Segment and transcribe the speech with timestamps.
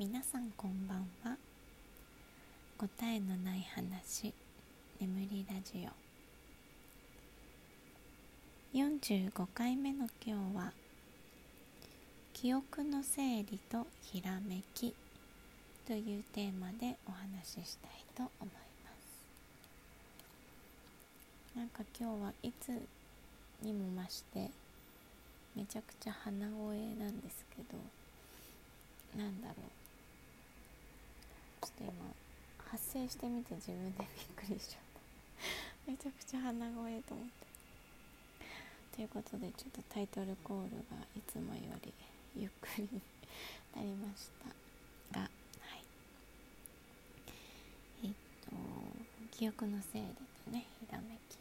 [0.00, 1.36] 皆さんこんばんは。
[2.78, 4.32] 答えのない話
[4.98, 5.86] 眠りラジ
[8.74, 8.78] オ。
[8.78, 10.72] 45回目の今日は
[12.32, 14.94] 記憶の整理とひらめき
[15.86, 18.90] というテーマでお話ししたいと思いま
[21.52, 21.58] す。
[21.58, 22.70] なんか今日はいつ
[23.60, 24.50] にも増して
[25.54, 29.56] めちゃくちゃ鼻声なんですけどなんだろう
[31.60, 31.92] ちょっと今
[32.92, 34.80] 声してみて自分でびっくりしちゃっ
[35.86, 37.46] ためちゃくちゃ鼻声と思って
[38.96, 41.94] ということでちょっとタイトルコールがいつもより
[42.34, 43.00] ゆっくりに
[43.76, 45.30] なりましたがはい。
[48.04, 48.10] えっ
[48.44, 48.50] と
[49.30, 50.04] 記憶の整理
[50.44, 51.38] とねひらめき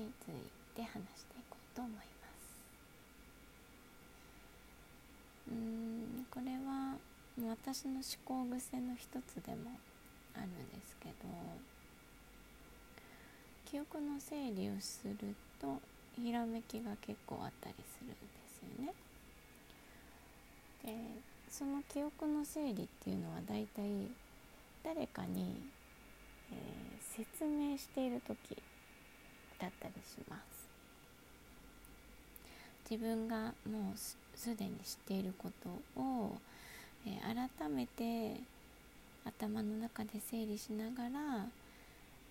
[0.00, 0.32] につい
[0.76, 2.06] て話していこうと思います。
[5.50, 5.91] うん。
[7.40, 9.70] 私の思考癖の一つでも
[10.34, 11.14] あるんですけど
[13.64, 15.80] 記憶の整理をすると
[16.14, 18.16] ひらめきが結構あったりするんで
[18.48, 18.92] すよね。
[20.84, 23.86] でその記憶の整理っていうのはだいたい
[24.84, 25.56] 誰かに、
[26.50, 28.56] えー、説明している時
[29.58, 30.68] だったりします。
[32.90, 34.16] 自分がもうす
[34.56, 35.50] でに知っているこ
[35.94, 36.36] とを、
[37.06, 37.18] え、
[37.58, 38.40] 改めて
[39.24, 41.46] 頭の中で整理しながら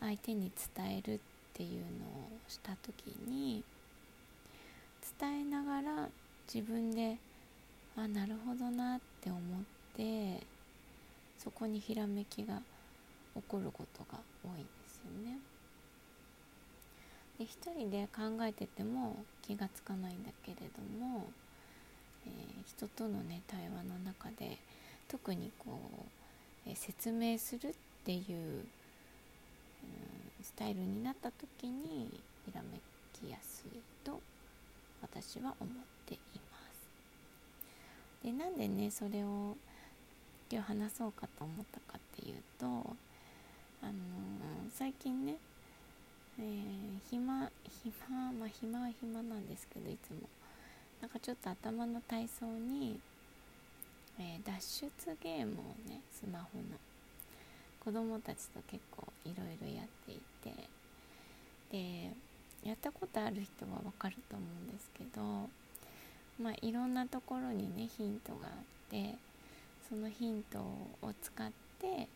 [0.00, 1.18] 相手に伝えるっ
[1.52, 3.62] ていうのをした時に
[5.18, 6.08] 伝えながら
[6.52, 7.16] 自分で
[7.96, 9.40] あなるほどなって思っ
[9.96, 10.42] て
[11.38, 12.60] そこにひらめきが
[13.34, 15.38] 起こることが多いんですよね。
[17.38, 21.26] で一人で考えてても気がつかないんだけれども、
[22.26, 24.58] えー、人とのね対話の中で
[25.08, 25.78] 特にこ
[26.66, 27.72] う、えー、説明するっ
[28.04, 28.26] ていう、う
[28.62, 28.64] ん、
[30.42, 32.10] スタイルになった時に
[32.44, 32.78] ひらめ
[33.12, 33.70] きやすい
[34.04, 34.20] と
[35.02, 35.74] 私は思っ
[36.06, 36.18] てい
[36.50, 36.58] ま
[38.22, 38.24] す。
[38.24, 39.56] でなんでねそれを
[40.50, 42.66] 今日話そうかと思ったかっていうと、
[43.82, 43.94] あのー、
[44.72, 45.36] 最近ね
[46.38, 47.50] えー、暇
[47.82, 50.28] 暇まあ暇は暇なんですけどいつも
[51.26, 53.00] ちょっと頭の体操に、
[54.16, 56.78] えー、脱出ゲームをねスマホの
[57.84, 60.54] 子供たちと結構いろいろやっていて
[61.72, 65.20] でやったことある人はわかると思うんですけど
[66.40, 68.52] まあいろんなところにねヒントがあっ
[68.88, 69.16] て
[69.88, 71.50] そのヒントを使っ
[71.80, 72.06] て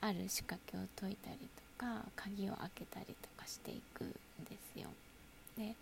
[0.00, 1.38] ある仕掛けを解いたり
[1.78, 4.08] とか鍵を開けたりとかしていくん
[4.48, 4.86] ですよ。
[5.58, 5.74] で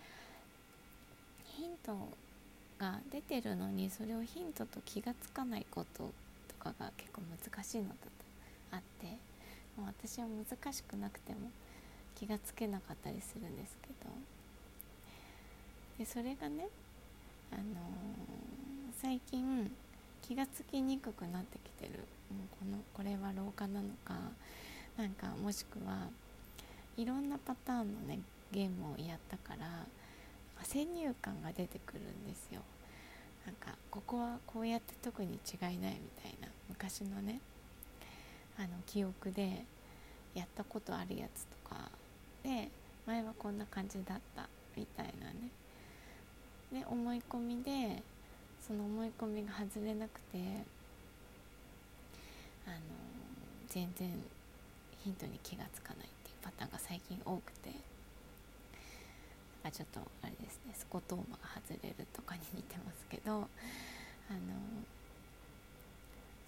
[1.44, 2.08] ヒント
[2.80, 6.10] が出てるのにそれをヒントと気がつかないこと
[6.48, 8.00] とかが結構難しいのだと
[8.72, 9.06] あって
[9.76, 11.50] もう私は難しくなくても
[12.18, 14.10] 気がつけなかったりするんですけど
[15.98, 16.68] でそれがね、
[17.52, 17.66] あのー、
[19.02, 19.70] 最近
[20.22, 22.04] 気がつきにくくなってきてる。
[22.30, 24.14] もうこのこれは老化なのか
[24.96, 26.06] なんかもしくは
[26.96, 28.20] いろんなパターンのね
[28.52, 29.66] ゲームをやったから
[30.64, 32.60] 先入観が出てくるんですよ。
[33.46, 37.40] なんかここはこうやって特に違いないみたいな昔のね
[38.58, 39.64] あの記憶で
[40.34, 41.90] やったことあるやつとか
[42.42, 42.68] で
[43.06, 45.50] 前はこんな感じだったみたいなね。
[46.72, 48.02] で思い込みで
[48.64, 50.38] その思い込みが外れなくて
[52.66, 52.78] あの
[53.68, 54.08] 全然
[55.02, 57.59] ヒントに気がつかないっていうパターンが最近多くて。
[59.70, 63.48] ちょっとあれですねスコトーマが外れるとかに似てますけどあの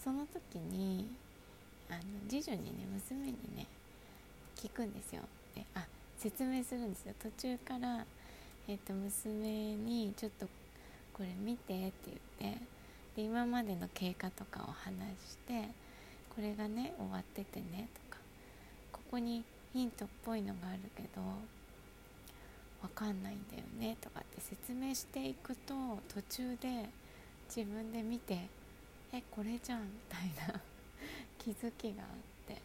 [0.02, 1.08] その時に
[1.88, 3.66] あの次女にね娘にね
[4.56, 5.22] 聞くんですよ。
[5.54, 5.86] であ
[6.18, 7.14] 説明するんですよ。
[7.20, 8.06] 途中から、
[8.68, 10.46] えーと、娘にちょっと
[11.12, 11.92] これ見てって
[12.40, 12.58] 言って
[13.16, 15.68] で今までの経過とかを話して
[16.34, 18.22] これがね終わっててねとか
[18.92, 21.20] ここにヒントっぽいのがあるけど
[22.82, 25.74] わかんないんだよねとかって説明していくと
[26.08, 26.88] 途中で
[27.54, 28.48] 自分で見て
[29.12, 30.60] えこれじゃんみたいな
[31.38, 32.08] 気づきがあっ
[32.46, 32.60] て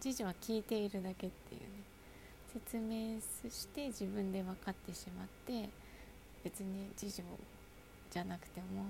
[0.00, 1.66] 次女は聞いているだけっていうね
[2.52, 3.18] 説明
[3.50, 5.70] して自分で分かってしまって
[6.44, 7.24] 別に次女
[8.10, 8.84] じゃなくても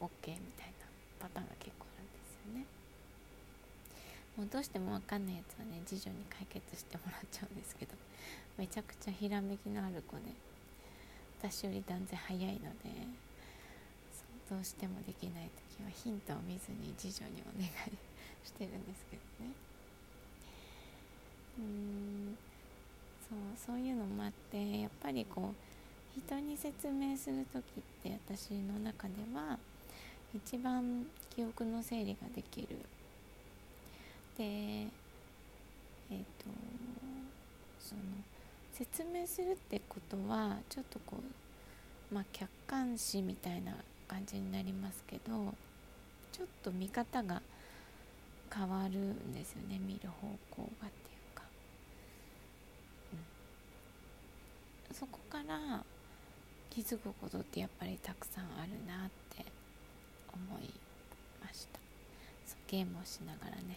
[0.00, 0.86] OK みたいな
[1.18, 2.79] パターンが結構あるんですよね。
[4.40, 7.92] もうどうしても分かんないやつはね次女に解決してもらっちゃうんですけど。
[8.56, 10.32] めちゃくちゃひらめきのある子で。
[11.44, 12.88] 私より断然早いので。
[14.48, 17.70] どうしてもできない時はヒントを見ずに次女にお願い
[18.42, 19.52] してるんですけどね。
[21.58, 22.38] うん
[23.28, 29.58] そうそういうのもあってやっぱりこう人に説明する時って私の中では
[30.34, 32.68] 一番記憶の整理ができる
[34.36, 36.24] でえっ、ー、と
[37.78, 38.00] その
[38.72, 41.18] 説明するってことはちょっとこ
[42.10, 43.72] うまあ客観視みたいな
[44.08, 45.54] 感じになりますけど
[46.32, 47.42] ちょっと見方が
[48.52, 51.42] 変わるんですよね見る方向がっていうか、
[54.90, 55.84] うん、そこから
[56.70, 59.44] 気づくことってやっぱりたくさんあるなって
[60.32, 60.70] 思い
[61.44, 61.80] ました。
[62.70, 63.76] ゲームをしながらね。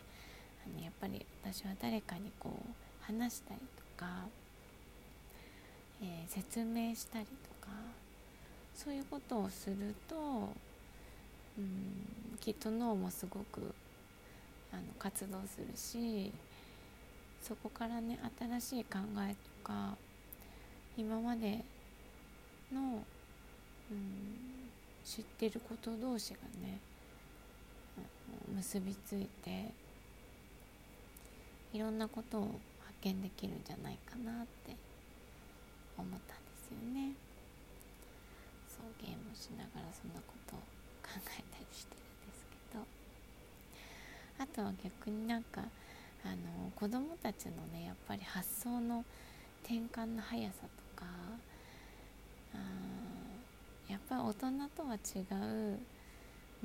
[0.65, 4.07] あのやっぱり私は誰かにこう話したりとか、
[6.01, 7.31] えー、説明したりと
[7.65, 7.71] か
[8.73, 10.15] そういうことをすると、
[11.57, 13.73] うん、きっと脳もすごく
[14.71, 16.31] あの活動するし
[17.41, 19.95] そこからね新しい考えとか
[20.97, 21.59] 今まで
[22.73, 23.03] の、
[23.91, 23.97] うん、
[25.03, 26.79] 知ってること同士がね
[28.55, 29.65] 結びついて
[31.73, 34.75] いろんなことを発見できるんじゃないかなって
[35.97, 37.13] 思ったんですよね。
[38.69, 40.59] そうゲームしながらそんなことを
[41.01, 43.03] 考えたりしてるんですけど。
[44.39, 45.61] あとは逆になんか
[46.25, 49.03] あの子供たちのねやっぱり発想の
[49.63, 50.55] 転換の速さ
[50.95, 51.05] とか
[52.53, 52.57] あ
[53.91, 55.79] やっぱ大人とは違う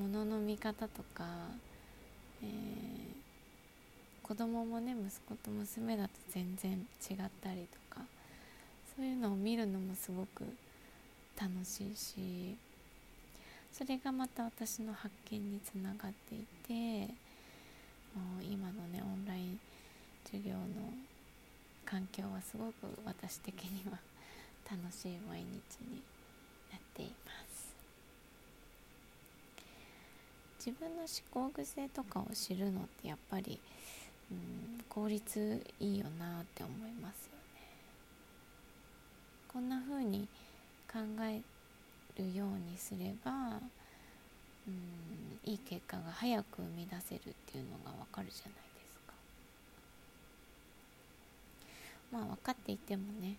[0.01, 1.25] ものの見方とか、
[2.43, 3.18] えー、
[4.29, 8.03] 子供もね息子と娘だと全然違ったりとか
[8.95, 10.45] そういうのを見るのもすごく
[11.41, 12.55] 楽しいし
[13.73, 17.07] それがまた私の発見につながっていて
[18.15, 19.61] もう今のねオンライン
[20.27, 20.59] 授業の
[21.87, 22.73] 環境はすごく
[23.07, 23.99] 私的には
[24.71, 25.45] 楽しい毎日
[25.89, 26.03] に
[26.71, 27.69] なっています。
[30.59, 31.09] 自分の思
[31.49, 33.59] 考癖とかを知るのってやっぱり、
[34.31, 37.63] うん、効率いいよなって思いますよね。
[39.49, 40.29] こんな風に
[40.93, 41.41] 考え
[42.21, 43.31] るようにすれば、
[44.67, 48.61] うん、いい結果が早く生み出せるっていうのがわかるじゃないで
[48.93, 49.15] すか。
[52.13, 53.37] まあ分かっていてもね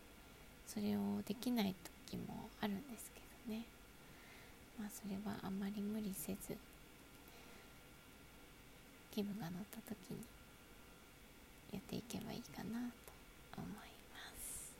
[0.65, 1.75] それをできない
[2.07, 3.21] 時もあるんですけ
[3.51, 3.63] どね。
[4.80, 6.57] まあそれはあまり無理せず
[9.12, 10.18] 気分が乗った時に
[11.71, 12.92] やっていけばいいかな
[13.56, 13.69] と思い
[14.13, 14.75] ます。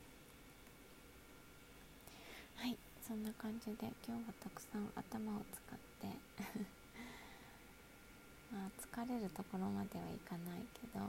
[2.56, 2.76] はい。
[3.10, 6.06] そんな感じで今日はたくさん頭を使って
[8.54, 11.00] まあ疲れるところまではいかないけど、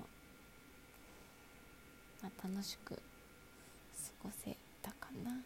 [2.23, 3.01] まあ、楽しく過
[4.23, 5.43] ごせたかな、ま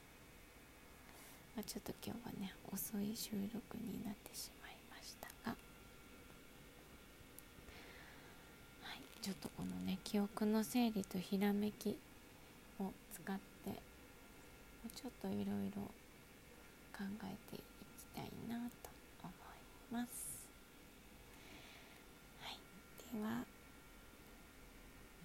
[1.60, 5.58] あ、ちょっと今日はね遅い収録になってしまいましたが
[8.82, 11.98] はいちょっとこのね記憶の整理とひらめき
[12.80, 13.36] を使っ
[13.66, 13.72] て
[14.96, 15.44] ちょっといろい
[15.76, 15.82] ろ
[16.96, 18.92] 考えていきたいなと
[19.24, 20.46] 思います。
[22.40, 22.60] はい、
[23.18, 23.44] では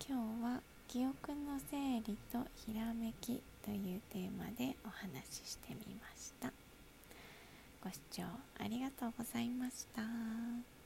[0.09, 6.50] 今日は記憶の整理とひらめきというテーマでお話ししてみました。
[7.85, 8.23] ご視聴
[8.59, 10.79] ありがとうございました。